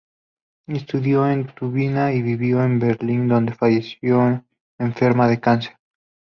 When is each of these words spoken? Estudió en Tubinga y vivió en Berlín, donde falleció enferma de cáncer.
Estudió 0.65 1.29
en 1.29 1.45
Tubinga 1.45 2.11
y 2.11 2.23
vivió 2.23 2.63
en 2.63 2.79
Berlín, 2.79 3.27
donde 3.27 3.53
falleció 3.53 4.43
enferma 4.79 5.27
de 5.27 5.39
cáncer. 5.39 5.75